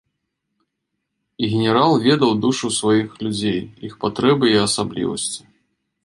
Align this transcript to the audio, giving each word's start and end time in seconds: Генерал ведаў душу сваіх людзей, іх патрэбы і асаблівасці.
Генерал 1.49 1.91
ведаў 2.07 2.31
душу 2.45 2.67
сваіх 2.79 3.09
людзей, 3.27 3.59
іх 3.89 3.93
патрэбы 4.05 4.45
і 4.55 4.57
асаблівасці. 4.65 5.41